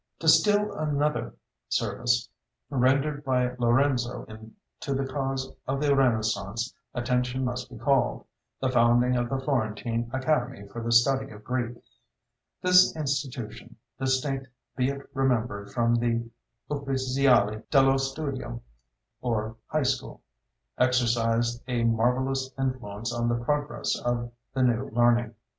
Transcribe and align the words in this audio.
To 0.17 0.27
still 0.27 0.73
another 0.73 1.35
service 1.69 2.27
rendered 2.71 3.23
by 3.23 3.53
Lorenzo 3.59 4.25
to 4.79 4.93
the 4.95 5.05
cause 5.05 5.53
of 5.67 5.79
the 5.79 5.95
Renaissance 5.95 6.73
attention 6.95 7.45
must 7.45 7.69
be 7.69 7.77
called 7.77 8.25
the 8.59 8.71
founding 8.71 9.15
of 9.15 9.29
the 9.29 9.37
Florentine 9.37 10.09
Academy 10.11 10.67
for 10.69 10.81
the 10.81 10.91
study 10.91 11.29
of 11.31 11.43
Greek. 11.43 11.77
This 12.63 12.95
institution, 12.95 13.75
distinct, 13.99 14.47
be 14.75 14.89
it 14.89 15.03
remembered, 15.13 15.69
from 15.69 15.93
the 15.93 16.27
Uffiziali 16.71 17.61
dello 17.69 17.97
Studio 17.97 18.59
(or 19.21 19.55
high 19.67 19.83
school), 19.83 20.23
exercised 20.79 21.61
a 21.67 21.83
marvellous 21.83 22.49
influence 22.57 23.13
on 23.13 23.27
the 23.29 23.35
progress 23.35 23.95
of 23.99 24.31
the 24.55 24.63
"New 24.63 24.89
Learning." 24.93 25.35